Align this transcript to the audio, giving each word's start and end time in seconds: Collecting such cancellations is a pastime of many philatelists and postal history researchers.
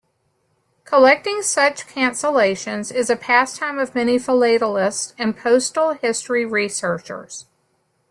Collecting 0.83 1.43
such 1.43 1.85
cancellations 1.85 2.91
is 2.91 3.11
a 3.11 3.15
pastime 3.15 3.77
of 3.77 3.93
many 3.93 4.17
philatelists 4.17 5.13
and 5.19 5.37
postal 5.37 5.93
history 5.93 6.43
researchers. 6.43 7.45